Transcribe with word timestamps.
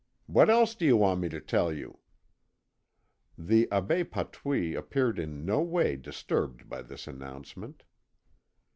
What 0.25 0.49
else 0.49 0.73
do 0.73 0.83
you 0.83 0.97
want 0.97 1.19
me 1.21 1.29
to 1.29 1.39
tell 1.39 1.71
you?" 1.71 1.99
The 3.37 3.67
Abbé 3.71 4.03
Patouille 4.09 4.73
appeared 4.75 5.19
in 5.19 5.45
no 5.45 5.61
way 5.61 5.95
disturbed 5.95 6.67
by 6.67 6.81
this 6.81 7.05
announcement. 7.05 7.83